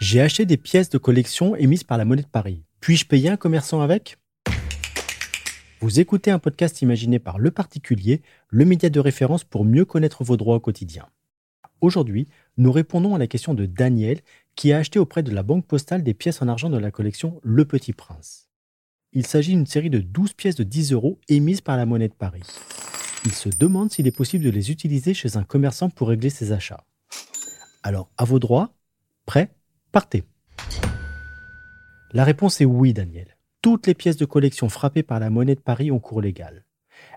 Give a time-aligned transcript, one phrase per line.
[0.00, 2.64] J'ai acheté des pièces de collection émises par la Monnaie de Paris.
[2.80, 4.18] Puis-je payer un commerçant avec?
[5.80, 10.22] Vous écoutez un podcast imaginé par Le Particulier, le média de référence pour mieux connaître
[10.22, 11.06] vos droits au quotidien.
[11.80, 14.20] Aujourd'hui, nous répondons à la question de Daniel
[14.54, 17.40] qui a acheté auprès de la Banque Postale des pièces en argent de la collection
[17.42, 18.48] Le Petit Prince.
[19.12, 22.14] Il s'agit d'une série de 12 pièces de 10 euros émises par la Monnaie de
[22.14, 22.42] Paris.
[23.24, 26.50] Il se demande s'il est possible de les utiliser chez un commerçant pour régler ses
[26.50, 26.84] achats.
[27.84, 28.74] Alors, à vos droits,
[29.26, 29.54] prêt
[29.92, 30.24] Partez.
[32.12, 33.36] La réponse est oui, Daniel.
[33.60, 36.64] Toutes les pièces de collection frappées par la monnaie de Paris ont cours légal.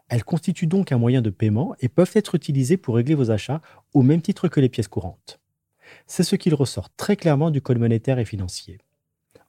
[0.09, 3.61] Elles constituent donc un moyen de paiement et peuvent être utilisées pour régler vos achats
[3.93, 5.39] au même titre que les pièces courantes.
[6.05, 8.79] C'est ce qu'il ressort très clairement du Code monétaire et financier.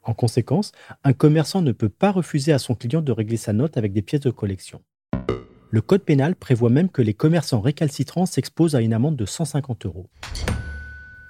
[0.03, 0.73] En conséquence,
[1.05, 4.03] un commerçant ne peut pas refuser à son client de régler sa note avec des
[4.03, 4.83] pièces de collection.
[5.77, 9.85] Le Code pénal prévoit même que les commerçants récalcitrants s'exposent à une amende de 150
[9.85, 10.09] euros.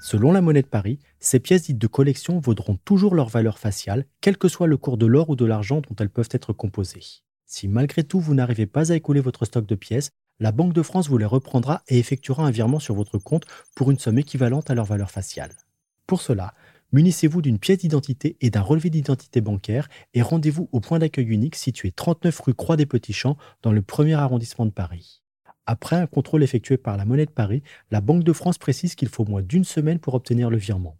[0.00, 4.06] Selon la monnaie de Paris, ces pièces dites de collection vaudront toujours leur valeur faciale,
[4.20, 7.24] quel que soit le cours de l'or ou de l'argent dont elles peuvent être composées.
[7.44, 10.83] Si malgré tout vous n'arrivez pas à écouler votre stock de pièces, la Banque de
[10.83, 14.70] France vous les reprendra et effectuera un virement sur votre compte pour une somme équivalente
[14.70, 15.56] à leur valeur faciale.
[16.06, 16.55] Pour cela,
[16.92, 21.56] munissez-vous d'une pièce d'identité et d'un relevé d'identité bancaire et rendez-vous au point d'accueil unique
[21.56, 25.23] situé 39 rue Croix des Petits Champs dans le premier arrondissement de Paris.
[25.67, 29.09] Après un contrôle effectué par la Monnaie de Paris, la Banque de France précise qu'il
[29.09, 30.97] faut moins d'une semaine pour obtenir le virement.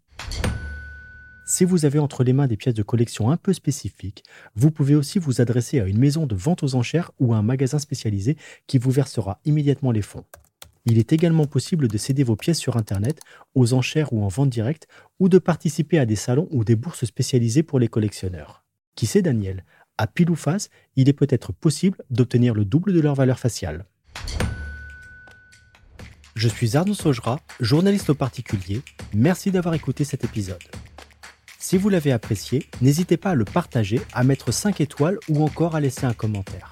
[1.45, 4.95] Si vous avez entre les mains des pièces de collection un peu spécifiques, vous pouvez
[4.95, 8.35] aussi vous adresser à une maison de vente aux enchères ou à un magasin spécialisé
[8.67, 10.25] qui vous versera immédiatement les fonds.
[10.89, 13.19] Il est également possible de céder vos pièces sur Internet,
[13.55, 14.87] aux enchères ou en vente directe,
[15.19, 18.63] ou de participer à des salons ou des bourses spécialisées pour les collectionneurs.
[18.95, 19.65] Qui sait Daniel?
[19.97, 23.83] À pile ou face, il est peut-être possible d'obtenir le double de leur valeur faciale.
[26.35, 28.81] Je suis Arnaud Saugera, journaliste au particulier.
[29.13, 30.63] Merci d'avoir écouté cet épisode.
[31.59, 35.75] Si vous l'avez apprécié, n'hésitez pas à le partager, à mettre 5 étoiles ou encore
[35.75, 36.71] à laisser un commentaire.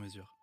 [0.01, 0.40] mesure.